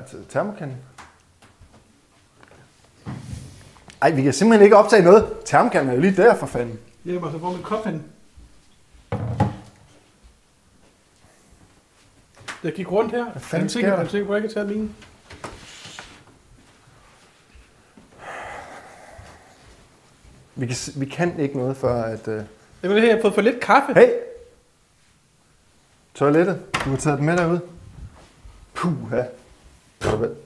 Altså, 0.00 0.16
termokanden. 0.28 0.76
Ej, 4.02 4.10
vi 4.10 4.22
kan 4.22 4.32
simpelthen 4.32 4.64
ikke 4.64 4.76
optage 4.76 5.02
noget. 5.02 5.28
Termokanden 5.44 5.90
er 5.90 5.94
jo 5.94 6.00
lige 6.00 6.16
der, 6.16 6.34
for 6.34 6.46
fanden. 6.46 6.78
Hjælp 7.04 7.22
mig 7.22 7.32
så, 7.32 7.38
hvor 7.38 7.48
er 7.48 7.52
min 7.52 7.62
kop 7.62 7.84
hen? 7.84 8.04
Jeg 12.64 12.72
gik 12.72 12.92
rundt 12.92 13.12
her. 13.12 13.30
Hvad 13.30 13.42
fanden 13.42 13.66
er 13.66 13.70
sker 13.70 13.90
der? 13.90 13.96
er 13.96 14.04
du 14.04 14.10
sikker 14.10 14.26
på, 14.26 14.34
at 14.34 14.42
jeg 14.42 14.50
kan 14.50 14.54
tage 14.54 14.74
mine? 14.74 14.90
Vi 20.54 20.66
kan, 20.66 20.76
vi 20.96 21.06
kan 21.06 21.40
ikke 21.40 21.56
noget 21.56 21.76
før, 21.76 22.02
at... 22.02 22.28
Uh... 22.28 22.34
Det 22.34 22.46
var 22.82 22.88
det 22.88 23.00
her, 23.00 23.08
jeg 23.08 23.16
har 23.16 23.22
fået 23.22 23.34
for 23.34 23.40
lidt 23.40 23.60
kaffe. 23.60 23.94
Hey! 23.94 24.10
Toilettet. 26.14 26.60
Du 26.84 26.90
har 26.90 26.96
taget 26.96 27.18
den 27.18 27.26
med 27.26 27.36
derud. 27.36 27.58
Puh, 28.74 28.92
ja. 29.12 29.24
Hvor 30.00 30.36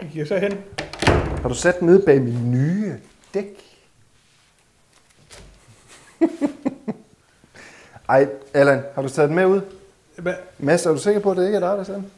gik 0.00 0.16
jeg 0.16 0.26
så 0.26 0.38
hen? 0.38 0.52
Har 1.42 1.48
du 1.48 1.54
sat 1.54 1.82
nede 1.82 2.02
bag 2.06 2.22
min 2.22 2.50
nye 2.50 2.94
dæk? 3.34 3.78
Ej, 8.08 8.28
Allan, 8.54 8.82
har 8.94 9.02
du 9.02 9.08
taget 9.08 9.28
den 9.28 9.36
med 9.36 9.46
ud? 9.46 9.60
Hvad? 10.18 10.34
Mads, 10.58 10.86
er 10.86 10.92
du 10.92 10.98
sikker 10.98 11.20
på, 11.20 11.30
at 11.30 11.36
det 11.36 11.46
ikke 11.46 11.56
er 11.56 11.76
dig, 11.76 11.86
der 11.86 11.94
den? 11.94 12.10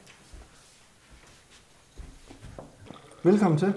Velkommen 3.22 3.58
til. 3.58 3.74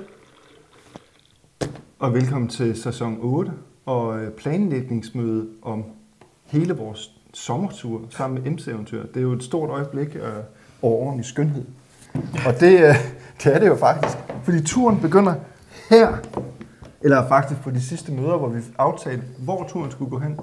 Og 2.00 2.14
velkommen 2.14 2.50
til 2.50 2.82
sæson 2.82 3.18
8 3.22 3.52
og 3.86 4.20
øh, 4.20 4.32
planlægningsmøde 4.32 5.50
om 5.62 5.84
hele 6.46 6.74
vores 6.74 7.12
sommertur 7.36 8.02
sammen 8.10 8.44
med 8.44 8.52
MC-eventyr. 8.52 9.06
Det 9.06 9.18
er 9.18 9.22
jo 9.22 9.32
et 9.32 9.44
stort 9.44 9.70
øjeblik 9.70 10.16
øh, 10.16 10.22
over 10.82 11.06
ordentlig 11.06 11.26
skønhed. 11.26 11.66
Og 12.46 12.60
det, 12.60 12.84
øh, 12.84 12.96
det 13.44 13.56
er 13.56 13.60
det 13.60 13.68
jo 13.68 13.76
faktisk. 13.76 14.18
Fordi 14.44 14.64
turen 14.64 15.00
begynder 15.00 15.34
her. 15.90 16.18
Eller 17.02 17.28
faktisk 17.28 17.62
på 17.62 17.72
de 17.72 17.82
sidste 17.82 18.12
møder, 18.12 18.38
hvor 18.38 18.48
vi 18.48 18.62
aftalte, 18.78 19.24
hvor 19.38 19.68
turen 19.68 19.92
skulle 19.92 20.10
gå 20.10 20.20
hen. 20.20 20.40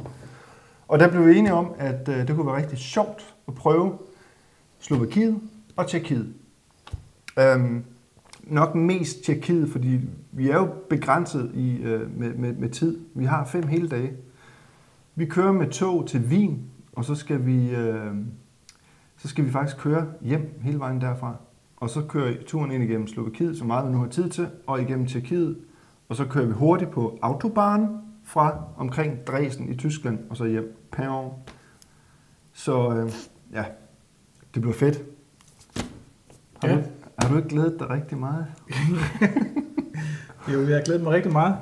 Og 0.88 0.98
der 0.98 1.08
blev 1.08 1.26
vi 1.26 1.38
enige 1.38 1.54
om, 1.54 1.72
at 1.78 2.08
øh, 2.08 2.28
det 2.28 2.36
kunne 2.36 2.46
være 2.46 2.56
rigtig 2.56 2.78
sjovt 2.78 3.34
at 3.48 3.54
prøve 3.54 3.98
Slovakiet 4.80 5.40
og 5.76 5.88
Tjekkiet. 5.88 6.34
Øhm, 7.38 7.84
nok 8.42 8.74
mest 8.74 9.24
Tjekkiet, 9.24 9.68
fordi 9.72 10.00
vi 10.32 10.50
er 10.50 10.54
jo 10.54 10.68
begrænset 10.90 11.50
i, 11.54 11.76
øh, 11.76 12.18
med, 12.18 12.34
med, 12.34 12.52
med 12.52 12.70
tid. 12.70 12.98
Vi 13.14 13.24
har 13.24 13.44
fem 13.44 13.66
hele 13.66 13.88
dage. 13.88 14.12
Vi 15.14 15.26
kører 15.26 15.52
med 15.52 15.70
tog 15.70 16.06
til 16.08 16.20
Wien, 16.20 16.71
og 16.96 17.04
så 17.04 17.14
skal 17.14 17.46
vi, 17.46 17.70
øh, 17.70 18.14
så 19.16 19.28
skal 19.28 19.44
vi 19.44 19.50
faktisk 19.50 19.76
køre 19.78 20.06
hjem 20.20 20.60
hele 20.62 20.78
vejen 20.78 21.00
derfra. 21.00 21.36
Og 21.76 21.90
så 21.90 22.02
kører 22.08 22.34
turen 22.46 22.70
ind 22.70 22.82
igennem 22.84 23.06
Slovakiet, 23.06 23.58
så 23.58 23.64
meget 23.64 23.86
vi 23.86 23.92
nu 23.92 23.98
har 23.98 24.08
tid 24.08 24.28
til, 24.30 24.48
og 24.66 24.82
igennem 24.82 25.06
Tjekkiet. 25.06 25.58
Og 26.08 26.16
så 26.16 26.24
kører 26.24 26.46
vi 26.46 26.52
hurtigt 26.52 26.90
på 26.90 27.18
autobahn 27.22 27.88
fra 28.24 28.64
omkring 28.76 29.26
Dresden 29.26 29.68
i 29.68 29.76
Tyskland, 29.76 30.18
og 30.30 30.36
så 30.36 30.44
hjem. 30.44 30.76
Pæv. 30.92 31.32
Så 32.52 32.90
øh, 32.96 33.12
ja, 33.52 33.64
det 34.54 34.62
bliver 34.62 34.74
fedt. 34.74 35.02
Har, 36.62 36.68
Ja. 36.68 36.76
du, 36.76 36.82
har 37.18 37.28
du 37.28 37.36
ikke 37.36 37.48
glædet 37.48 37.76
dig 37.78 37.90
rigtig 37.90 38.18
meget? 38.18 38.46
Jo, 40.52 40.60
jeg 40.60 40.76
har 40.76 40.82
glædet 40.84 41.02
mig 41.02 41.12
rigtig 41.12 41.32
meget. 41.32 41.56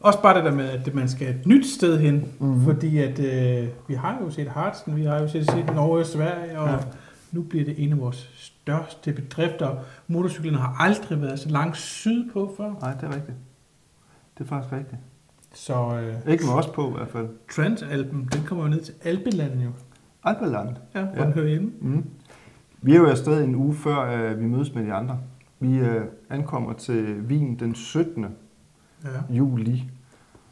Også 0.00 0.22
bare 0.22 0.36
det 0.36 0.44
der 0.44 0.54
med, 0.54 0.64
at 0.68 0.94
man 0.94 1.08
skal 1.08 1.28
et 1.28 1.46
nyt 1.46 1.66
sted 1.66 1.98
hen. 1.98 2.14
Mhm. 2.14 2.48
Mm-hmm. 2.48 2.64
Fordi 2.64 2.98
at, 2.98 3.18
øh, 3.18 3.68
vi 3.88 3.94
har 3.94 4.18
jo 4.24 4.30
set 4.30 4.48
Hartsen, 4.48 4.96
vi 4.96 5.04
har 5.04 5.18
jo 5.20 5.28
set, 5.28 5.50
set 5.50 5.66
Norge 5.74 5.98
og 6.00 6.06
Sverige, 6.06 6.58
og 6.58 6.68
Ja. 6.68 6.76
nu 7.32 7.42
bliver 7.42 7.64
det 7.64 7.84
en 7.84 7.92
af 7.92 8.00
vores 8.00 8.30
største 8.36 9.12
bedrifter. 9.12 9.76
Motorcyklerne 10.08 10.58
har 10.58 10.76
aldrig 10.80 11.22
været 11.22 11.38
så 11.38 11.48
langt 11.48 11.76
sydpå 11.76 12.54
før. 12.56 12.72
Nej, 12.80 12.92
det 12.94 13.02
er 13.02 13.14
rigtigt. 13.14 13.36
Det 14.38 14.44
er 14.44 14.48
faktisk 14.48 14.72
rigtigt. 14.72 15.00
Så 15.54 15.74
øh, 15.74 16.32
Ikke 16.32 16.44
med 16.44 16.54
os 16.54 16.66
på 16.66 16.88
i 16.88 16.92
hvert 16.92 17.08
fald. 17.08 17.28
Transalpen, 17.54 18.28
den 18.32 18.42
kommer 18.46 18.64
jo 18.64 18.70
ned 18.70 18.80
til 18.80 18.94
Alpelandet 19.04 19.64
jo. 19.64 19.70
Alpeland. 20.24 20.68
Ja, 20.94 21.04
hvor 21.04 21.16
ja. 21.16 21.24
den 21.24 21.32
hører 21.32 21.48
hjemme. 21.48 21.70
Mm. 21.80 22.04
Vi 22.82 22.92
er 22.94 22.98
jo 22.98 23.06
afsted 23.06 23.44
en 23.44 23.54
uge 23.54 23.74
før 23.74 24.30
øh, 24.30 24.40
vi 24.40 24.44
mødes 24.46 24.74
med 24.74 24.84
de 24.86 24.92
andre. 24.92 25.18
Vi 25.60 25.78
øh, 25.78 26.04
ankommer 26.30 26.72
til 26.72 27.20
Wien 27.20 27.58
den 27.58 27.74
17. 27.74 28.26
Ja. 29.04 29.34
juli. 29.34 29.90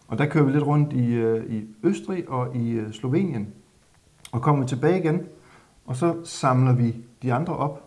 Og 0.08 0.18
der 0.18 0.26
kører 0.26 0.44
vi 0.44 0.52
lidt 0.52 0.64
rundt 0.64 0.92
i, 0.92 1.14
øh, 1.14 1.50
i 1.50 1.66
Østrig 1.82 2.28
og 2.28 2.56
i 2.56 2.70
øh, 2.70 2.92
Slovenien. 2.92 3.48
Og 4.32 4.42
kommer 4.42 4.66
tilbage 4.66 4.98
igen. 5.00 5.20
Og 5.86 5.96
så 5.96 6.16
samler 6.24 6.72
vi 6.72 6.96
de 7.22 7.32
andre 7.32 7.56
op 7.56 7.82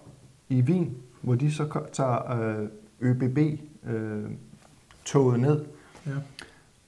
i 0.50 0.62
Wien, 0.62 0.98
hvor 1.22 1.36
de 1.36 1.52
så 1.52 1.82
tager 1.94 2.32
øh, 2.42 2.68
ÖBB-toget 3.02 4.20
ned. 5.40 5.66
ja. 6.06 6.12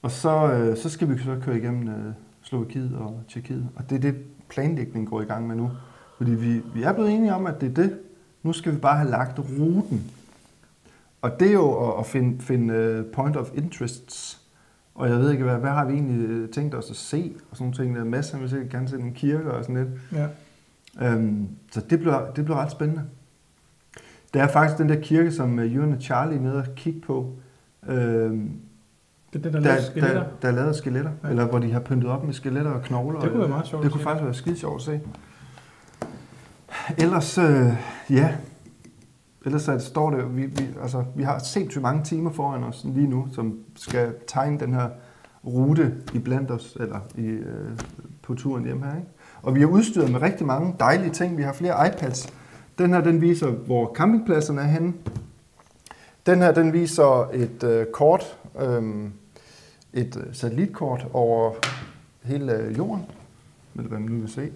Og 0.02 0.10
så, 0.10 0.52
øh, 0.52 0.76
så 0.76 0.90
skal 0.90 1.08
vi 1.14 1.18
så 1.18 1.38
køre 1.42 1.58
igennem 1.58 1.88
øh, 1.88 2.12
Slovakiet 2.42 2.96
og 2.96 3.20
Tjekkiet. 3.28 3.68
Og 3.76 3.90
det 3.90 3.96
er 3.96 4.00
det, 4.00 4.16
planlægningen 4.48 5.06
går 5.10 5.20
i 5.20 5.24
gang 5.24 5.46
med 5.46 5.56
nu. 5.56 5.70
Fordi 6.16 6.30
vi, 6.30 6.62
vi 6.74 6.82
er 6.82 6.92
blevet 6.92 7.10
enige 7.10 7.34
om, 7.34 7.46
at 7.46 7.60
det 7.60 7.70
er 7.70 7.74
det. 7.74 7.98
Nu 8.42 8.52
skal 8.52 8.72
vi 8.74 8.78
bare 8.78 8.96
have 8.96 9.10
lagt 9.10 9.38
ruten. 9.38 10.10
Og 11.22 11.40
det 11.40 11.48
er 11.48 11.52
jo 11.52 11.90
at, 11.98 12.06
finde, 12.06 12.42
finde 12.42 12.74
øh, 12.74 13.04
point 13.04 13.36
of 13.36 13.50
interests. 13.54 14.40
Og 14.94 15.08
jeg 15.08 15.18
ved 15.18 15.30
ikke, 15.30 15.44
hvad, 15.44 15.56
hvad 15.56 15.70
har 15.70 15.84
vi 15.84 15.92
egentlig 15.92 16.28
øh, 16.28 16.48
tænkt 16.48 16.74
os 16.74 16.90
at 16.90 16.96
se? 16.96 17.34
Og 17.50 17.56
sådan 17.56 17.64
nogle 17.64 17.76
ting. 17.84 17.94
Der 17.94 18.00
er 18.00 18.04
masser, 18.04 18.38
vi 18.38 18.56
vil 18.56 18.70
gerne 18.70 18.88
se 18.88 18.96
nogle 18.98 19.14
kirker 19.14 19.50
og 19.50 19.64
sådan 19.64 19.76
lidt. 19.76 19.88
ja. 20.12 20.26
Øhm, 21.00 21.48
så 21.72 21.80
det 21.90 21.98
bliver, 22.00 22.30
det 22.36 22.44
bliver 22.44 22.58
ret 22.58 22.70
spændende. 22.70 23.02
Der 24.34 24.42
er 24.42 24.48
faktisk 24.48 24.78
den 24.78 24.88
der 24.88 25.00
kirke, 25.00 25.32
som 25.32 25.58
uh, 25.58 25.74
Jørgen 25.74 25.92
og 25.92 26.00
Charlie 26.00 26.36
er 26.38 26.42
nede 26.42 26.56
og 26.56 26.64
kigge 26.76 27.00
på. 27.00 27.32
Øhm, 27.88 28.52
Det 29.32 29.38
er 29.38 29.42
det, 29.42 29.52
der, 29.52 29.60
der, 29.60 29.82
skeletter. 29.82 30.14
der, 30.22 30.24
der 30.42 30.48
er 30.48 30.52
lavet 30.52 30.76
skeletter, 30.76 31.10
ja. 31.24 31.28
Eller 31.28 31.44
hvor 31.44 31.58
de 31.58 31.72
har 31.72 31.80
pyntet 31.80 32.10
op 32.10 32.24
med 32.24 32.34
skeletter 32.34 32.70
og 32.70 32.82
knogler. 32.82 33.20
Det 33.20 33.30
kunne 33.30 33.40
være 33.40 33.48
meget 33.48 33.66
sjovt 33.66 33.84
Det 33.84 33.92
kunne 33.92 34.02
faktisk 34.02 34.24
være 34.24 34.34
skide 34.34 34.56
sjovt 34.56 34.80
at 34.80 34.84
se. 34.84 35.00
Ellers, 36.98 37.38
øh, 37.38 37.66
ja, 38.10 38.34
ellers 39.44 39.62
så 39.62 39.78
står 39.78 40.10
det, 40.10 40.36
vi, 40.36 40.42
vi, 40.42 40.68
altså, 40.82 41.04
vi 41.14 41.22
har 41.22 41.38
sindssygt 41.38 41.82
mange 41.82 42.04
timer 42.04 42.32
foran 42.32 42.64
os 42.64 42.84
lige 42.84 43.06
nu, 43.06 43.28
som 43.32 43.58
skal 43.76 44.14
tegne 44.26 44.60
den 44.60 44.74
her 44.74 44.88
rute 45.46 45.94
i 46.14 46.18
blandt 46.18 46.50
os, 46.50 46.76
eller 46.80 47.00
i, 47.14 47.26
øh, 47.26 47.78
på 48.22 48.34
turen 48.34 48.64
hjem 48.64 48.82
her. 48.82 48.96
Ikke? 48.96 49.08
Og 49.42 49.54
vi 49.54 49.62
er 49.62 49.66
udstyret 49.66 50.12
med 50.12 50.22
rigtig 50.22 50.46
mange 50.46 50.76
dejlige 50.80 51.10
ting. 51.10 51.36
Vi 51.36 51.42
har 51.42 51.52
flere 51.52 51.86
iPads. 51.86 52.32
Den 52.78 52.92
her, 52.92 53.00
den 53.00 53.20
viser, 53.20 53.50
hvor 53.50 53.94
campingpladserne 53.94 54.60
er 54.60 54.66
henne. 54.66 54.92
Den 56.26 56.38
her, 56.38 56.52
den 56.52 56.72
viser 56.72 57.30
et 57.32 57.62
øh, 57.64 57.86
kort, 57.86 58.38
øhm, 58.60 59.04
øh, 59.04 59.10
et 59.92 60.28
satellitkort 60.32 61.06
over 61.12 61.52
hele 62.22 62.52
øh, 62.52 62.78
jorden, 62.78 63.06
eller 63.76 63.88
hvad 63.88 63.98
man 63.98 64.08
nu 64.08 64.20
vil 64.20 64.30
se. 64.30 64.50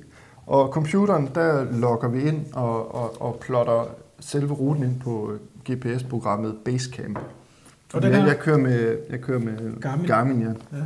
Og 0.47 0.69
computeren, 0.69 1.31
der 1.35 1.65
logger 1.65 2.09
vi 2.09 2.23
ind 2.23 2.53
og, 2.53 2.95
og, 2.95 3.23
og 3.23 3.39
plotter 3.41 3.85
selve 4.21 4.55
ruten 4.55 4.83
ind 4.85 5.01
på 5.01 5.33
øh, 5.33 5.41
GPS-programmet 5.77 6.55
Basecamp. 6.65 7.19
Og 7.95 8.03
den 8.03 8.11
jeg, 8.11 8.21
her? 8.21 8.27
jeg 8.27 8.39
kører 8.39 8.59
med, 8.59 8.97
jeg 9.11 9.21
kører 9.21 9.39
med 9.39 9.81
Garmin. 9.81 10.07
Garmin 10.07 10.41
ja. 10.41 10.49
Ja. 10.79 10.83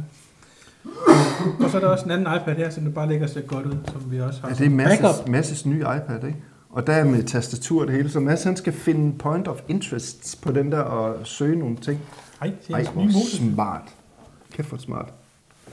Og 1.65 1.71
så 1.71 1.77
er 1.77 1.81
der 1.81 1.89
også 1.89 2.05
en 2.05 2.11
anden 2.11 2.27
iPad 2.37 2.57
her, 2.57 2.71
som 2.71 2.85
det 2.85 2.95
bare 2.95 3.09
ligger 3.09 3.27
så 3.27 3.41
godt 3.43 3.67
ud, 3.67 3.77
som 3.93 4.11
vi 4.11 4.21
også 4.21 4.41
har. 4.41 4.49
ja 4.49 4.55
det 4.55 4.67
er 4.67 4.71
Masses. 4.71 5.27
Masses 5.29 5.67
nye 5.67 5.81
iPad, 5.81 6.25
ikke? 6.25 6.37
Og 6.71 6.87
der 6.87 6.93
er 6.93 7.05
med 7.05 7.23
tastatur 7.23 7.85
det 7.85 7.95
hele, 7.95 8.09
så 8.09 8.21
Mads 8.21 8.43
han 8.45 8.57
skal 8.57 8.73
finde 8.73 9.19
point 9.19 9.49
of 9.49 9.61
interests 9.69 10.37
på 10.37 10.53
den 10.53 10.73
der 10.73 10.79
og 10.81 11.27
søge 11.27 11.59
nogle 11.59 11.77
ting. 11.77 12.01
Ej, 12.41 12.47
det 12.69 12.75
er 12.75 12.75
Ej, 12.79 12.83
hvor 12.93 13.37
smart. 13.37 13.83
Kæft 14.53 14.69
hvor 14.69 14.79
smart. 14.79 15.13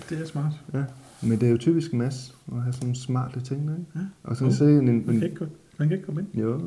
Det 0.10 0.22
er 0.22 0.26
smart. 0.26 0.52
Ja. 0.74 0.84
Men 1.22 1.40
det 1.40 1.48
er 1.48 1.52
jo 1.52 1.58
typisk 1.58 1.94
Mads 1.94 2.36
at 2.52 2.62
have 2.62 2.74
sådan 2.74 2.86
nogle 2.86 2.96
smarte 3.00 3.42
ting, 3.42 3.62
ikke? 3.62 3.74
Ja. 3.96 4.00
Og 4.24 4.36
sådan 4.36 4.52
Jo. 4.52 4.58
se 4.58 4.66
en... 4.66 4.88
en, 4.88 5.04
Man 5.06 5.20
kan 5.20 5.24
ikke, 5.30 5.48
man 5.78 5.88
kan 5.88 5.98
ikke 5.98 6.06
komme 6.06 6.22
ind. 6.22 6.42
jo, 6.42 6.50
jo. 6.52 6.60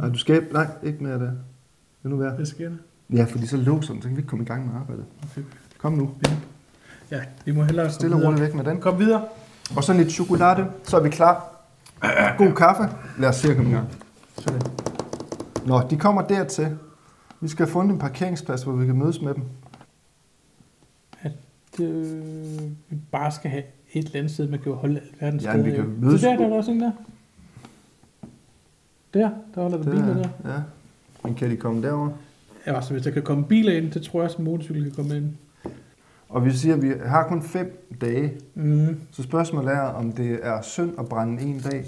Ej, 0.00 0.08
du 0.08 0.18
skal... 0.18 0.46
Nej, 0.52 0.66
ikke 0.82 1.02
mere 1.04 1.18
der. 1.18 1.30
Vil 2.02 2.10
nu 2.10 2.16
være. 2.16 2.36
Det 2.38 2.48
sker 2.48 2.68
der. 2.68 2.76
Ja, 3.16 3.24
fordi 3.24 3.46
så 3.46 3.56
låser 3.56 3.92
den, 3.92 4.02
så 4.02 4.08
kan 4.08 4.16
vi 4.16 4.20
ikke 4.20 4.28
komme 4.28 4.44
i 4.44 4.48
gang 4.48 4.66
med 4.66 4.74
arbejdet. 4.80 5.04
Okay. 5.32 5.42
Kom 5.78 5.92
nu. 5.92 6.10
Ja, 7.10 7.20
vi 7.44 7.52
må 7.52 7.62
hellere 7.62 7.90
Stille 7.90 8.16
og 8.16 8.22
roligt 8.22 8.40
væk 8.42 8.54
med 8.54 8.64
den. 8.64 8.80
Kom 8.80 8.98
videre. 8.98 9.24
Og 9.76 9.84
så 9.84 9.92
lidt 9.92 10.10
chokolade, 10.12 10.66
så 10.84 10.96
er 10.96 11.02
vi 11.02 11.08
klar. 11.08 11.48
God 12.38 12.52
kaffe. 12.52 12.82
Lad 13.18 13.28
os 13.28 13.36
se 13.36 13.48
at 13.50 13.56
komme 13.56 13.70
i 13.70 13.74
gang. 13.74 13.88
Sådan. 14.38 14.60
Nå, 15.66 15.82
de 15.90 15.96
kommer 15.96 16.22
dertil. 16.22 16.76
Vi 17.40 17.48
skal 17.48 17.66
have 17.66 17.72
fundet 17.72 17.92
en 17.94 17.98
parkeringsplads, 17.98 18.62
hvor 18.62 18.72
vi 18.72 18.86
kan 18.86 18.96
mødes 18.98 19.20
med 19.22 19.34
dem. 19.34 19.42
At 21.22 21.32
øh, 21.80 22.60
vi 22.88 22.96
bare 23.12 23.32
skal 23.32 23.50
have 23.50 23.62
et 23.92 24.04
eller 24.04 24.18
andet 24.18 24.32
sted, 24.32 24.48
man 24.48 24.58
kan 24.60 24.72
holde 24.72 25.00
alverdens 25.20 25.44
Ja, 25.44 25.56
vi 25.56 25.70
kan 25.70 25.94
mødes- 26.00 26.20
Det 26.20 26.30
der, 26.30 26.36
der 26.36 26.44
er 26.44 26.48
der 26.48 26.56
også 26.56 26.70
en 26.70 26.80
der. 26.80 26.92
Der, 29.14 29.30
der 29.54 29.60
holder 29.62 29.76
der 29.82 29.90
biler 29.90 30.14
der. 30.14 30.28
Ja. 30.52 30.58
Men 31.24 31.34
kan 31.34 31.50
de 31.50 31.56
komme 31.56 31.82
derover? 31.82 32.10
Ja, 32.66 32.80
så 32.80 32.92
hvis 32.92 33.02
der 33.02 33.10
kan 33.10 33.22
komme 33.22 33.44
biler 33.44 33.72
ind, 33.72 33.90
det 33.90 34.02
tror 34.02 34.22
jeg 34.22 34.30
en 34.38 34.44
motorcykel 34.44 34.82
kan 34.84 34.92
komme 34.92 35.16
ind. 35.16 35.28
Og 36.28 36.44
vi 36.44 36.50
siger, 36.50 36.74
at 36.74 36.82
vi 36.82 36.92
har 37.06 37.28
kun 37.28 37.42
fem 37.42 37.88
dage. 38.00 38.32
Mm. 38.54 38.96
Så 39.10 39.22
spørgsmålet 39.22 39.72
er, 39.72 39.80
om 39.80 40.12
det 40.12 40.38
er 40.42 40.62
synd 40.62 40.92
at 40.98 41.06
brænde 41.08 41.42
en 41.42 41.58
dag. 41.60 41.84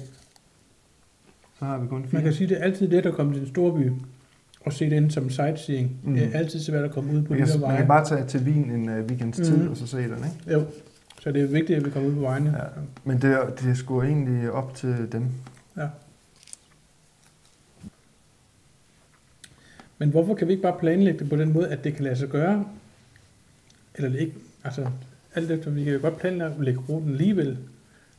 Så 1.59 1.65
har 1.65 1.79
vi 1.79 1.87
kun 1.87 2.01
Man 2.01 2.09
fire. 2.09 2.23
kan 2.23 2.33
sige, 2.33 2.45
at 2.45 2.49
det 2.51 2.59
er 2.61 2.63
altid 2.65 2.89
let 2.89 3.07
at 3.07 3.15
komme 3.15 3.33
til 3.33 3.43
en 3.43 3.49
stor 3.49 3.77
by 3.77 3.91
og 4.61 4.73
se 4.73 4.85
det 4.91 4.97
ind 4.97 5.11
som 5.11 5.31
sightseeing. 5.31 5.91
Mm. 6.03 6.09
Mm. 6.11 6.15
Det 6.17 6.31
er 6.35 6.39
altid 6.39 6.61
svært 6.61 6.85
at 6.85 6.91
komme 6.91 7.13
ud 7.13 7.23
på 7.23 7.33
Man 7.33 7.39
de 7.43 7.45
her 7.45 7.53
kan, 7.53 7.61
man 7.61 7.69
veje. 7.69 7.77
kan 7.79 7.87
bare 7.89 8.05
tage 8.05 8.25
til 8.27 8.41
Wien 8.41 8.71
en 8.71 8.89
uh, 8.89 8.95
weekends 9.05 9.37
tid, 9.39 9.57
Mhm. 9.57 9.71
og 9.71 9.77
så 9.77 9.87
se 9.87 9.97
den, 9.97 10.05
ikke? 10.11 10.53
Jo, 10.53 10.63
så 11.21 11.33
det 11.33 11.43
er 11.43 11.47
vigtigt, 11.47 11.77
at 11.79 11.85
vi 11.85 11.91
kommer 11.91 12.09
ud 12.09 12.15
på 12.15 12.21
vejene. 12.21 12.51
Ja. 12.59 12.65
Men 13.05 13.23
det, 13.23 13.33
er- 13.33 13.51
det 13.51 13.71
er 13.71 13.75
sgu 13.75 14.03
egentlig 14.03 14.51
op 14.53 14.75
til 14.75 15.09
dem. 15.13 15.27
Ja. 15.77 15.87
Men 20.05 20.11
hvorfor 20.11 20.35
kan 20.35 20.49
vi 20.49 20.53
ikke 20.53 20.63
bare 20.63 20.79
planlægge 20.79 21.19
det 21.19 21.29
på 21.29 21.37
den 21.37 21.53
måde, 21.53 21.69
at 21.69 21.85
det 21.85 21.95
kan 21.95 22.05
lade 22.05 22.17
sig 22.17 22.29
gøre? 22.29 22.67
Eller 23.95 24.19
ikke, 24.19 24.35
altså 24.65 24.91
alt 25.35 25.51
efter, 25.51 25.71
vi 25.71 25.85
kan 25.85 25.93
jo 25.93 25.99
godt 26.01 26.19
planlægge 26.19 26.81
ruten 26.89 27.11
alligevel. 27.11 27.59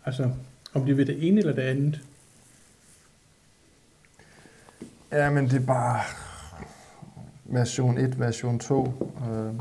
Altså, 0.05 0.31
om 0.73 0.85
det 0.85 0.97
vil 0.97 1.07
det 1.07 1.27
ene 1.27 1.39
eller 1.39 1.53
det 1.53 1.61
andet. 1.61 2.01
Ja, 5.11 5.29
men 5.29 5.45
det 5.45 5.61
er 5.61 5.65
bare 5.65 6.01
version 7.45 7.97
1, 7.97 8.19
version 8.19 8.59
2. 8.59 9.13
Øh, 9.29 9.53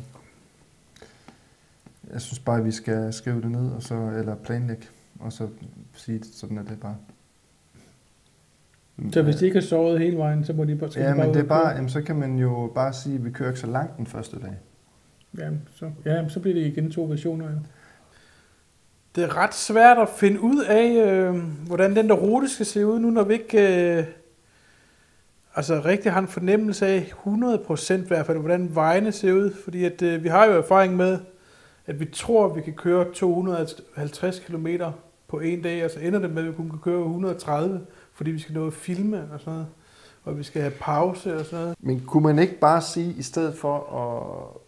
Jeg 2.12 2.20
synes 2.20 2.38
bare, 2.38 2.58
at 2.58 2.64
vi 2.64 2.72
skal 2.72 3.12
skrive 3.12 3.42
det 3.42 3.50
ned, 3.50 3.70
og 3.70 3.82
så, 3.82 3.94
eller 3.94 4.34
planlægge, 4.34 4.86
og 5.20 5.32
så 5.32 5.48
sige, 5.94 6.24
sådan 6.32 6.58
er 6.58 6.62
det 6.62 6.80
bare. 6.80 6.96
Så 9.12 9.22
hvis 9.22 9.36
de 9.36 9.44
ikke 9.44 9.56
har 9.56 9.66
sovet 9.66 10.00
hele 10.00 10.16
vejen, 10.16 10.44
så 10.44 10.52
må 10.52 10.64
de 10.64 10.76
bare, 10.76 10.90
skal 10.90 11.02
Ja, 11.02 11.10
de 11.10 11.16
bare 11.16 11.26
men 11.26 11.34
det 11.34 11.42
er 11.42 11.46
bare, 11.46 11.68
jamen, 11.68 11.88
så 11.88 12.02
kan 12.02 12.16
man 12.16 12.38
jo 12.38 12.72
bare 12.74 12.92
sige, 12.92 13.14
at 13.14 13.24
vi 13.24 13.30
kører 13.30 13.48
ikke 13.48 13.60
så 13.60 13.66
langt 13.66 13.96
den 13.96 14.06
første 14.06 14.36
dag. 14.40 14.56
Ja, 15.38 15.50
så, 15.74 15.90
ja, 16.04 16.28
så 16.28 16.40
bliver 16.40 16.54
det 16.54 16.66
igen 16.66 16.90
to 16.90 17.02
versioner. 17.04 17.44
Ja. 17.44 17.54
Det 19.16 19.24
er 19.24 19.36
ret 19.36 19.54
svært 19.54 19.98
at 19.98 20.08
finde 20.08 20.40
ud 20.40 20.64
af, 20.64 21.06
øh, 21.06 21.36
hvordan 21.66 21.96
den 21.96 22.08
der 22.08 22.14
rute 22.14 22.48
skal 22.48 22.66
se 22.66 22.86
ud, 22.86 22.98
nu 22.98 23.10
når 23.10 23.24
vi 23.24 23.34
ikke 23.34 23.96
øh, 23.98 24.04
altså 25.54 25.82
rigtig 25.84 26.12
har 26.12 26.20
en 26.20 26.28
fornemmelse 26.28 26.86
af 26.86 27.12
100% 27.26 27.94
i 27.94 28.06
hvert 28.06 28.26
fald, 28.26 28.38
hvordan 28.38 28.74
vejene 28.74 29.12
ser 29.12 29.32
ud. 29.32 29.50
Fordi 29.64 29.84
at, 29.84 30.02
øh, 30.02 30.24
vi 30.24 30.28
har 30.28 30.46
jo 30.46 30.52
erfaring 30.52 30.96
med, 30.96 31.18
at 31.86 32.00
vi 32.00 32.04
tror, 32.04 32.46
at 32.46 32.56
vi 32.56 32.60
kan 32.60 32.72
køre 32.72 33.12
250 33.14 34.40
km 34.40 34.66
på 35.28 35.40
en 35.40 35.62
dag, 35.62 35.84
og 35.84 35.90
så 35.90 36.00
ender 36.00 36.18
det 36.18 36.30
med, 36.30 36.42
at 36.42 36.48
vi 36.48 36.52
kun 36.52 36.70
kan 36.70 36.78
køre 36.78 37.02
130, 37.02 37.80
fordi 38.14 38.30
vi 38.30 38.38
skal 38.38 38.54
nå 38.54 38.66
at 38.66 38.72
filme 38.72 39.28
og 39.32 39.40
sådan 39.40 39.52
noget. 39.52 39.68
Og 40.24 40.38
vi 40.38 40.42
skal 40.42 40.62
have 40.62 40.74
pause 40.80 41.36
og 41.36 41.44
sådan 41.44 41.60
noget. 41.60 41.76
Men 41.80 42.00
kunne 42.00 42.22
man 42.22 42.38
ikke 42.38 42.58
bare 42.58 42.82
sige, 42.82 43.12
i 43.12 43.22
stedet 43.22 43.58
for 43.58 43.78
at... 43.78 44.60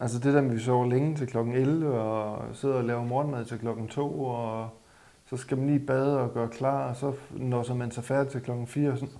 Altså 0.00 0.18
det 0.18 0.34
der 0.34 0.40
med, 0.40 0.54
vi 0.54 0.60
sover 0.60 0.86
længe 0.86 1.16
til 1.16 1.26
klokken 1.26 1.54
11, 1.54 2.00
og 2.00 2.42
sidder 2.56 2.74
og 2.74 2.84
laver 2.84 3.04
morgenmad 3.04 3.44
til 3.44 3.58
klokken 3.58 3.88
2, 3.88 4.20
og 4.24 4.68
så 5.30 5.36
skal 5.36 5.58
man 5.58 5.66
lige 5.66 5.86
bade 5.86 6.20
og 6.20 6.34
gøre 6.34 6.48
klar, 6.48 6.88
og 6.88 6.96
så 6.96 7.12
når 7.30 7.62
så 7.62 7.74
man 7.74 7.90
så 7.90 8.00
færdig 8.00 8.32
til 8.32 8.40
klokken 8.40 8.66
4, 8.66 8.90
og 8.90 8.98
sådan, 8.98 9.14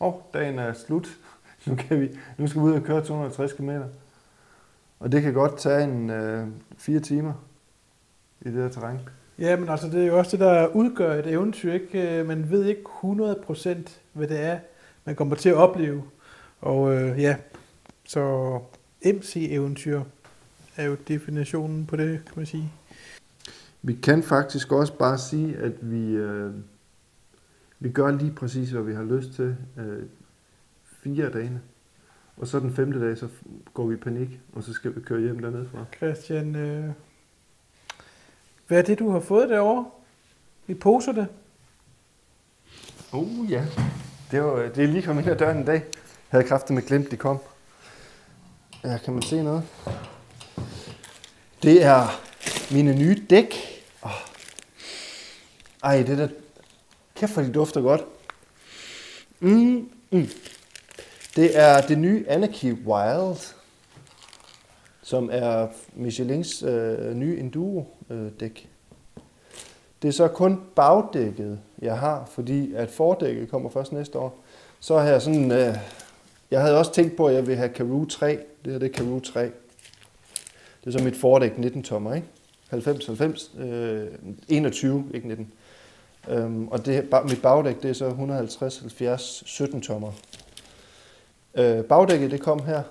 åh, 0.00 0.14
oh, 0.14 0.20
dagen 0.34 0.58
er 0.58 0.72
slut. 0.72 1.08
Nu, 1.66 1.74
kan 1.74 2.00
vi, 2.00 2.08
nu 2.38 2.46
skal 2.46 2.62
vi 2.62 2.66
ud 2.66 2.72
og 2.72 2.82
køre 2.82 3.04
250 3.04 3.52
km. 3.52 3.70
Og 5.00 5.12
det 5.12 5.22
kan 5.22 5.32
godt 5.32 5.58
tage 5.58 5.84
en 5.84 6.10
øh, 6.10 6.48
fire 6.76 7.00
timer 7.00 7.32
i 8.40 8.44
det 8.44 8.62
her 8.62 8.68
terræn. 8.68 9.00
Ja, 9.38 9.56
men 9.56 9.68
altså, 9.68 9.86
det 9.88 10.02
er 10.02 10.06
jo 10.06 10.18
også 10.18 10.30
det, 10.30 10.40
der 10.40 10.66
udgør 10.66 11.14
et 11.14 11.26
eventyr, 11.26 11.72
ikke? 11.72 12.18
Øh, 12.18 12.26
Man 12.26 12.50
ved 12.50 12.64
ikke 12.64 12.82
100% 13.02 13.98
hvad 14.12 14.28
det 14.28 14.40
er, 14.40 14.58
man 15.04 15.16
kommer 15.16 15.36
til 15.36 15.48
at 15.48 15.54
opleve. 15.54 16.02
Og 16.60 16.94
øh, 16.94 17.20
ja, 17.20 17.36
så 18.04 18.58
MC-eventyr 19.04 20.02
er 20.76 20.84
jo 20.84 20.96
definitionen 21.08 21.86
på 21.86 21.96
det, 21.96 22.20
kan 22.24 22.32
man 22.36 22.46
sige. 22.46 22.72
Vi 23.82 23.94
kan 23.94 24.22
faktisk 24.22 24.72
også 24.72 24.98
bare 24.98 25.18
sige, 25.18 25.56
at 25.56 25.72
vi, 25.80 26.12
øh, 26.12 26.52
vi 27.80 27.90
gør 27.90 28.10
lige 28.10 28.32
præcis, 28.32 28.70
hvad 28.70 28.82
vi 28.82 28.94
har 28.94 29.04
lyst 29.04 29.32
til 29.32 29.56
øh, 29.78 30.02
fire 31.02 31.24
af 31.24 31.32
dagene. 31.32 31.60
Og 32.36 32.46
så 32.46 32.60
den 32.60 32.72
femte 32.72 33.00
dag, 33.00 33.18
så 33.18 33.28
går 33.74 33.86
vi 33.86 33.94
i 33.94 33.98
panik, 33.98 34.40
og 34.52 34.62
så 34.62 34.72
skal 34.72 34.94
vi 34.94 35.00
køre 35.00 35.20
hjem 35.20 35.38
dernede 35.38 35.68
fra. 35.72 35.84
Christian, 35.96 36.56
øh, 36.56 36.90
hvad 38.66 38.78
er 38.78 38.82
det, 38.82 38.98
du 38.98 39.10
har 39.10 39.20
fået 39.20 39.48
derovre? 39.48 39.90
I 40.68 40.74
poser 40.74 41.12
det? 41.12 41.26
Uh, 43.12 43.50
ja, 43.50 43.64
det, 44.30 44.42
var, 44.42 44.54
øh, 44.54 44.74
det 44.74 44.84
er 44.84 44.88
lige 44.88 45.02
kommet 45.02 45.22
ind 45.22 45.32
ad 45.32 45.38
døren 45.38 45.62
i 45.62 45.64
dag. 45.64 45.74
Jeg 45.74 45.82
havde 46.28 46.44
kraftet 46.44 46.74
med 46.74 46.82
glemt, 46.82 47.10
de 47.10 47.16
kom. 47.16 47.38
Ja, 48.84 48.98
kan 48.98 49.14
man 49.14 49.22
se 49.22 49.42
noget? 49.42 49.62
Det 51.62 51.84
er 51.84 52.20
mine 52.72 52.94
nye 52.98 53.26
dæk. 53.30 53.54
Oh. 54.02 54.10
Ej, 55.82 56.02
det 56.02 56.18
der... 56.18 56.28
Kæft, 57.14 57.32
for 57.32 57.42
de 57.42 57.52
dufter 57.52 57.80
godt. 57.80 58.04
Mm, 59.40 59.90
mm. 60.10 60.28
Det 61.36 61.58
er 61.58 61.80
det 61.80 61.98
nye 61.98 62.24
Anarchy 62.28 62.72
Wild, 62.72 63.54
som 65.04 65.28
er 65.32 65.66
Michelins 65.94 66.62
øh, 66.62 67.14
nye 67.14 67.38
Enduro-dæk. 67.38 68.68
Øh, 68.68 69.24
det 70.02 70.08
er 70.08 70.12
så 70.12 70.28
kun 70.28 70.60
bagdækket, 70.76 71.58
jeg 71.82 71.98
har, 71.98 72.28
fordi 72.30 72.74
at 72.74 72.90
fordækket 72.90 73.50
kommer 73.50 73.70
først 73.70 73.92
næste 73.92 74.18
år. 74.18 74.38
Så 74.80 74.98
har 74.98 75.08
jeg 75.08 75.22
sådan... 75.22 75.52
Øh, 75.52 75.76
jeg 76.50 76.62
havde 76.62 76.78
også 76.78 76.92
tænkt 76.92 77.16
på, 77.16 77.26
at 77.26 77.34
jeg 77.34 77.46
vil 77.46 77.56
have 77.56 77.68
Karoo 77.68 78.04
3. 78.04 78.38
Det 78.64 78.72
her 78.72 78.78
det 78.78 78.88
er 78.88 78.92
Karoo 78.92 79.20
3. 79.20 79.42
Det 80.84 80.94
er 80.94 80.98
så 80.98 81.04
mit 81.04 81.16
fordæk 81.16 81.58
19 81.58 81.82
tommer, 81.82 82.14
ikke? 82.14 82.26
90, 82.68 83.06
90, 83.06 83.50
øh, 83.58 84.06
21, 84.48 85.04
ikke 85.14 85.28
19. 85.28 85.52
Øhm, 86.28 86.68
og 86.68 86.86
det, 86.86 87.08
mit 87.28 87.42
bagdæk, 87.42 87.82
det 87.82 87.90
er 87.90 87.94
så 87.94 88.06
150, 88.06 88.78
70, 88.78 89.42
17 89.46 89.80
tommer. 89.80 90.12
Øh, 91.54 91.84
bagdækket, 91.84 92.30
det 92.30 92.40
kom 92.40 92.64
her. 92.64 92.82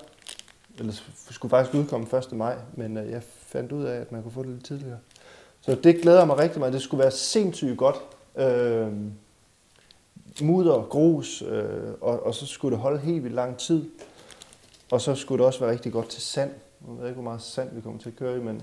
Eller 0.79 0.93
skulle 1.31 1.49
faktisk 1.49 1.75
udkomme 1.75 2.17
1. 2.17 2.31
maj, 2.31 2.57
men 2.73 2.97
øh, 2.97 3.11
jeg 3.11 3.23
fandt 3.23 3.71
ud 3.71 3.83
af, 3.83 3.95
at 3.95 4.11
man 4.11 4.23
kunne 4.23 4.31
få 4.31 4.43
det 4.43 4.49
lidt 4.49 4.65
tidligere. 4.65 4.97
Så 5.61 5.75
det 5.75 6.01
glæder 6.01 6.25
mig 6.25 6.37
rigtig 6.37 6.59
meget. 6.59 6.73
Det 6.73 6.81
skulle 6.81 7.01
være 7.01 7.11
sindssygt 7.11 7.77
godt. 7.77 7.95
Øh, 8.35 8.87
mudder, 10.41 10.87
grus, 10.89 11.41
øh, 11.41 11.93
og, 12.01 12.25
og 12.25 12.35
så 12.35 12.45
skulle 12.45 12.75
det 12.75 12.81
holde 12.81 12.99
helt 12.99 13.23
vildt 13.23 13.35
lang 13.35 13.57
tid. 13.57 13.89
Og 14.91 15.01
så 15.01 15.15
skulle 15.15 15.39
det 15.39 15.45
også 15.45 15.59
være 15.59 15.71
rigtig 15.71 15.91
godt 15.91 16.09
til 16.09 16.21
sand. 16.21 16.51
Jeg 16.87 16.97
ved 16.99 17.07
ikke, 17.07 17.13
hvor 17.13 17.23
meget 17.23 17.41
sand 17.41 17.75
vi 17.75 17.81
kommer 17.81 17.99
til 17.99 18.09
at 18.09 18.15
køre 18.15 18.37
i, 18.37 18.39
men, 18.39 18.61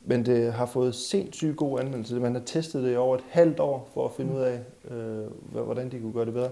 men 0.00 0.26
det 0.26 0.52
har 0.52 0.66
fået 0.66 0.94
sindssygt 0.94 1.56
god 1.56 1.80
anvendelse. 1.80 2.14
Man 2.14 2.34
har 2.34 2.42
testet 2.46 2.84
det 2.84 2.92
i 2.92 2.96
over 2.96 3.16
et 3.16 3.24
halvt 3.28 3.60
år 3.60 3.90
for 3.94 4.04
at 4.04 4.12
finde 4.16 4.34
ud 4.34 4.40
af, 4.40 4.60
øh, 4.90 5.26
hvordan 5.52 5.90
de 5.90 6.00
kunne 6.00 6.12
gøre 6.12 6.26
det 6.26 6.34
bedre. 6.34 6.50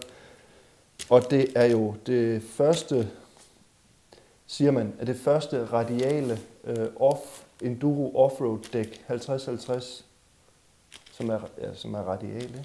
Og 1.10 1.30
det 1.30 1.52
er 1.54 1.64
jo 1.64 1.94
det 2.06 2.42
første, 2.42 3.08
siger 4.46 4.70
man, 4.70 4.92
er 4.98 5.04
det 5.04 5.16
første 5.16 5.64
radiale 5.64 6.38
øh, 6.64 6.86
off, 6.96 7.20
enduro 7.62 8.16
offroad 8.16 8.58
dæk 8.72 9.04
50-50, 9.10 10.02
som 11.12 11.30
er, 11.30 11.38
ja, 11.60 11.74
som 11.74 11.94
er 11.94 11.98
radial. 11.98 12.42
Ikke? 12.42 12.64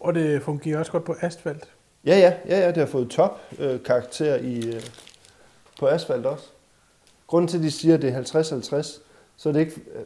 Og 0.00 0.14
det 0.14 0.42
fungerer 0.42 0.78
også 0.78 0.92
godt 0.92 1.04
på 1.04 1.14
asfalt. 1.20 1.68
Ja, 2.04 2.18
ja, 2.18 2.34
ja, 2.48 2.60
ja, 2.60 2.68
det 2.68 2.76
har 2.76 2.86
fået 2.86 3.10
top 3.10 3.40
øh, 3.58 3.82
karakter 3.82 4.34
i, 4.34 4.66
øh, 4.66 4.82
på 5.78 5.86
asfalt 5.86 6.26
også. 6.26 6.46
Grunden 7.26 7.48
til, 7.48 7.58
at 7.58 7.64
de 7.64 7.70
siger, 7.70 7.94
at 7.94 8.02
det 8.02 8.10
er 8.10 8.22
50-50, 8.82 9.00
så 9.36 9.48
er 9.48 9.52
det 9.52 9.60
ikke, 9.60 9.80
øh, 9.94 10.02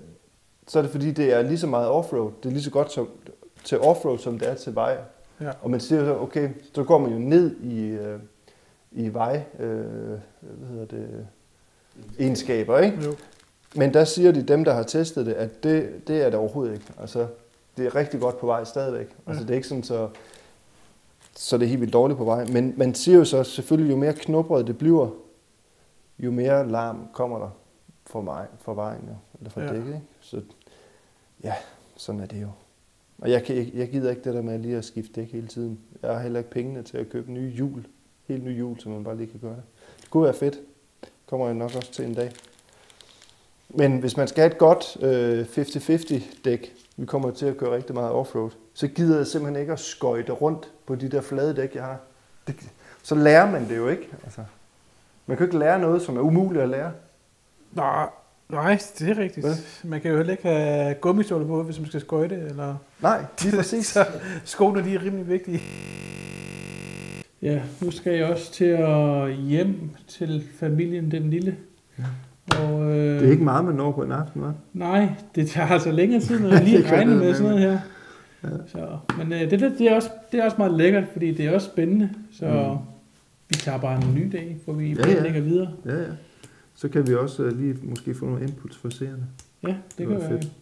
så 0.66 0.78
er 0.78 0.82
det 0.82 0.90
fordi, 0.90 1.10
det 1.10 1.32
er 1.32 1.42
lige 1.42 1.58
så 1.58 1.66
meget 1.66 1.88
offroad. 1.88 2.32
Det 2.42 2.48
er 2.48 2.52
lige 2.52 2.62
så 2.62 2.70
godt 2.70 2.92
som, 2.92 3.08
til 3.64 3.80
offroad, 3.80 4.18
som 4.18 4.38
det 4.38 4.48
er 4.48 4.54
til 4.54 4.74
vej. 4.74 4.98
Ja. 5.40 5.50
Og 5.62 5.70
man 5.70 5.80
siger 5.80 6.04
så, 6.04 6.18
okay, 6.18 6.50
så 6.74 6.84
går 6.84 6.98
man 6.98 7.12
jo 7.12 7.18
ned 7.18 7.56
i, 7.56 7.80
øh, 7.80 8.20
i 8.94 9.08
vej, 9.14 9.42
øh, 9.58 9.84
hvad 10.40 10.68
hedder 10.68 10.84
det, 10.86 11.26
egenskaber, 12.18 12.78
ikke? 12.78 13.04
Jo. 13.04 13.14
Men 13.76 13.94
der 13.94 14.04
siger 14.04 14.32
de, 14.32 14.42
dem 14.42 14.64
der 14.64 14.72
har 14.72 14.82
testet 14.82 15.26
det, 15.26 15.32
at 15.32 15.64
det, 15.64 16.08
det 16.08 16.22
er 16.22 16.24
det 16.24 16.34
overhovedet 16.34 16.74
ikke. 16.74 16.86
Altså, 17.00 17.26
det 17.76 17.86
er 17.86 17.94
rigtig 17.94 18.20
godt 18.20 18.38
på 18.38 18.46
vej 18.46 18.64
stadigvæk. 18.64 19.08
Altså, 19.26 19.40
Ja. 19.42 19.46
det 19.46 19.50
er 19.50 19.54
ikke 19.56 19.68
sådan, 19.68 19.82
så, 19.82 20.08
så 21.36 21.58
det 21.58 21.64
er 21.64 21.68
helt 21.68 21.80
vildt 21.80 21.92
dårligt 21.92 22.18
på 22.18 22.24
vej. 22.24 22.44
Men 22.46 22.74
man 22.76 22.94
siger 22.94 23.18
jo 23.18 23.24
så 23.24 23.44
selvfølgelig, 23.44 23.90
jo 23.92 23.96
mere 23.96 24.12
knubret 24.12 24.66
det 24.66 24.78
bliver, 24.78 25.08
jo 26.18 26.30
mere 26.30 26.68
larm 26.70 27.08
kommer 27.12 27.38
der 27.38 27.50
fra, 28.06 28.20
vej, 28.20 28.46
fra 28.58 28.74
vejen, 28.74 29.00
jo, 29.08 29.14
eller 29.38 29.50
fra 29.50 29.60
Ja. 29.62 29.68
dækket. 29.72 29.86
Ikke? 29.86 30.02
Så 30.20 30.40
ja, 31.44 31.54
sådan 31.96 32.20
er 32.20 32.26
det 32.26 32.42
jo. 32.42 32.48
Og 33.18 33.30
jeg, 33.30 33.42
kan, 33.44 33.56
ikke- 33.56 33.78
jeg 33.78 33.88
gider 33.90 34.10
ikke 34.10 34.22
det 34.24 34.34
der 34.34 34.42
med 34.42 34.58
lige 34.58 34.76
at 34.76 34.84
skifte 34.84 35.20
dæk 35.20 35.32
hele 35.32 35.46
tiden. 35.48 35.78
Jeg 36.02 36.10
har 36.12 36.20
heller 36.20 36.38
ikke 36.38 36.50
pengene 36.50 36.82
til 36.82 36.96
at 36.98 37.08
købe 37.08 37.32
nye 37.32 37.50
hjul. 37.50 37.84
Helt 38.28 38.44
nye 38.44 38.54
hjul, 38.54 38.80
så 38.80 38.88
man 38.88 39.04
bare 39.04 39.16
lige 39.16 39.30
kan 39.30 39.40
gøre 39.40 39.56
det. 39.56 39.62
Det 40.00 40.10
kunne 40.10 40.24
være 40.24 40.34
fedt. 40.34 40.58
Kommer 41.26 41.46
jeg 41.46 41.54
nok 41.54 41.74
også 41.76 41.92
til 41.92 42.04
en 42.04 42.14
dag. 42.14 42.32
Men 43.68 43.98
hvis 43.98 44.16
man 44.16 44.28
skal 44.28 44.42
have 44.42 44.52
et 44.52 44.58
godt 44.58 44.96
øh, 45.00 45.46
50-50 46.22 46.42
dæk, 46.44 46.72
vi 46.96 47.06
kommer 47.06 47.30
til 47.30 47.46
at 47.46 47.56
køre 47.56 47.74
rigtig 47.74 47.94
meget 47.94 48.10
offroad, 48.10 48.50
så 48.74 48.88
gider 48.88 49.16
jeg 49.16 49.26
simpelthen 49.26 49.60
ikke 49.60 49.72
at 49.72 49.80
skøjte 49.80 50.32
rundt 50.32 50.70
på 50.86 50.94
de 50.94 51.10
der 51.10 51.20
flade 51.20 51.56
dæk, 51.56 51.74
jeg 51.74 51.84
har. 51.84 51.98
Det, 52.46 52.56
så 53.02 53.14
lærer 53.14 53.50
man 53.50 53.68
det 53.68 53.76
jo 53.76 53.88
ikke. 53.88 54.08
Altså. 54.24 54.40
Man 55.26 55.36
kan 55.36 55.46
jo 55.46 55.48
ikke 55.48 55.58
lære 55.58 55.78
noget, 55.78 56.02
som 56.02 56.16
er 56.16 56.20
umuligt 56.20 56.62
at 56.62 56.68
lære. 56.68 56.92
Nå, 57.72 57.82
Nej, 58.48 58.78
det 58.98 59.08
er 59.10 59.18
rigtigt. 59.18 59.46
Hvad? 59.46 59.56
Man 59.84 60.00
kan 60.00 60.10
jo 60.10 60.16
heller 60.16 60.32
ikke 60.32 60.48
have 60.48 60.94
gummistøvler 60.94 61.46
på, 61.46 61.62
hvis 61.62 61.78
man 61.78 61.88
skal 61.88 62.00
skøjte, 62.00 62.34
eller... 62.34 62.76
Nej, 63.00 63.24
lige 63.42 63.56
præcis. 63.56 63.86
Så 63.94 64.06
skoene, 64.44 64.84
de 64.84 64.94
er 64.94 65.02
rimelig 65.02 65.28
vigtige. 65.28 65.60
Ja, 67.44 67.62
nu 67.82 67.90
skal 67.90 68.12
jeg 68.12 68.24
også 68.24 68.52
til 68.52 68.64
at 68.64 69.34
hjem 69.36 69.74
til 70.08 70.42
familien, 70.54 71.10
den 71.10 71.30
lille. 71.30 71.56
Ja. 71.98 72.04
Og, 72.60 72.82
øh, 72.90 72.96
Det 73.20 73.26
er 73.26 73.30
ikke 73.30 73.44
meget, 73.44 73.64
man 73.64 73.74
når 73.74 73.92
på 73.92 74.02
en 74.02 74.12
aften, 74.12 74.42
hva'? 74.42 74.52
Nej, 74.72 75.08
det 75.34 75.48
tager 75.48 75.68
altså 75.68 75.92
længere 75.92 76.20
tid, 76.20 76.40
når 76.40 76.48
jeg 76.56 76.64
lige 76.64 76.92
regner 76.92 77.16
med 77.16 77.34
sådan 77.34 77.50
noget 77.50 77.60
her. 77.70 77.78
Ja. 78.44 78.48
Så, 78.66 78.98
men 79.18 79.32
øh, 79.32 79.40
det, 79.50 79.60
det, 79.78 79.80
er 79.90 79.94
også, 79.94 80.10
det 80.32 80.40
er 80.40 80.44
også 80.44 80.56
meget 80.58 80.74
lækkert, 80.74 81.04
fordi 81.12 81.34
det 81.34 81.46
er 81.46 81.54
også 81.54 81.66
spændende. 81.66 82.10
Så 82.32 82.46
Mm. 82.46 82.78
vi 83.48 83.54
tager 83.54 83.78
bare 83.78 84.02
en 84.02 84.14
ny 84.14 84.28
dag, 84.32 84.56
hvor 84.64 84.74
vi 84.74 84.92
Ja, 84.92 85.08
ja, 85.32 85.40
videre. 85.40 85.70
Ja, 85.86 85.96
ja. 85.96 86.06
Så 86.74 86.88
kan 86.88 87.06
vi 87.08 87.14
også 87.14 87.42
uh, 87.44 87.60
lige 87.60 87.74
måske 87.82 88.14
få 88.14 88.26
nogle 88.26 88.42
inputs 88.42 88.76
for 88.76 88.88
seerne. 88.88 89.26
Ja, 89.62 89.68
det, 89.68 89.76
Det 89.98 90.06
kan 90.08 90.16
være. 90.16 90.28
fedt. 90.28 90.52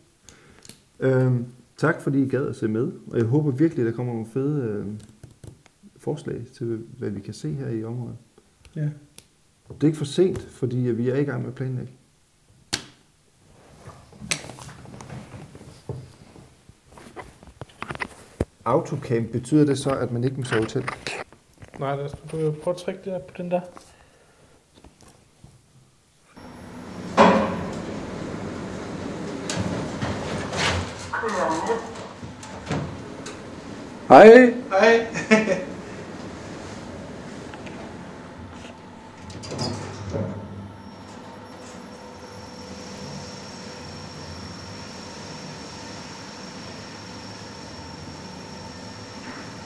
Øhm, 1.00 1.44
tak 1.76 2.00
fordi 2.00 2.22
I 2.22 2.28
gad 2.28 2.46
at 2.46 2.56
se 2.56 2.68
med, 2.68 2.88
og 3.10 3.18
jeg 3.18 3.24
håber 3.26 3.50
virkelig, 3.50 3.84
der 3.86 3.92
kommer 3.92 4.12
nogle 4.12 4.28
fede 4.32 4.62
øh, 4.62 4.84
forslag 6.02 6.42
til, 6.56 6.84
hvad 6.98 7.10
vi 7.10 7.20
kan 7.20 7.34
se 7.34 7.52
her 7.52 7.68
i 7.68 7.84
området. 7.84 8.16
Ja. 8.76 8.80
Det 8.80 9.82
er 9.82 9.86
ikke 9.86 9.98
for 9.98 10.04
sent, 10.04 10.42
fordi 10.42 10.76
vi 10.76 11.08
er 11.08 11.16
i 11.16 11.24
gang 11.24 11.40
med 11.40 11.48
at 11.48 11.54
planlægge. 11.54 11.92
Autocamp, 18.64 19.32
betyder 19.32 19.64
det 19.64 19.78
så, 19.78 19.90
at 19.90 20.12
man 20.12 20.24
ikke 20.24 20.36
må 20.36 20.44
sove 20.44 20.66
til? 20.66 20.84
Nej, 21.78 21.96
kan 22.30 22.40
jo 22.40 22.54
prøve 22.62 22.74
at 22.74 22.80
trykke 22.80 23.00
der 23.04 23.18
på 23.18 23.34
den 23.36 23.50
der. 23.50 23.60
Hej! 34.08 34.54
Hej. 34.70 35.66